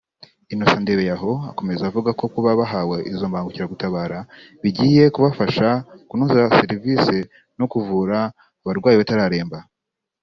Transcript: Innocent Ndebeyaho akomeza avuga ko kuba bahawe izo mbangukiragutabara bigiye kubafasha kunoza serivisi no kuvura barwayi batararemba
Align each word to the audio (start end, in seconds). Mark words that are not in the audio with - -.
Innocent 0.53 0.81
Ndebeyaho 0.83 1.31
akomeza 1.51 1.83
avuga 1.89 2.09
ko 2.19 2.25
kuba 2.33 2.51
bahawe 2.59 2.97
izo 3.11 3.25
mbangukiragutabara 3.29 4.19
bigiye 4.61 5.03
kubafasha 5.15 5.67
kunoza 6.09 6.41
serivisi 6.59 7.17
no 7.57 7.65
kuvura 7.71 8.17
barwayi 8.65 8.97
batararemba 9.01 9.57